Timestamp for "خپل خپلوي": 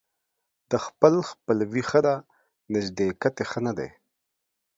0.85-1.83